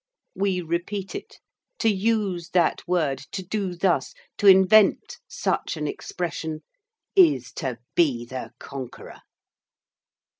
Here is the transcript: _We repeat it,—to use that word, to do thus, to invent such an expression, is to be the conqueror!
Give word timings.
_We 0.41 0.61
repeat 0.61 1.13
it,—to 1.13 1.87
use 1.87 2.49
that 2.53 2.81
word, 2.87 3.19
to 3.33 3.43
do 3.45 3.75
thus, 3.75 4.15
to 4.39 4.47
invent 4.47 5.19
such 5.27 5.77
an 5.77 5.85
expression, 5.85 6.63
is 7.15 7.51
to 7.57 7.77
be 7.95 8.25
the 8.25 8.49
conqueror! 8.57 9.19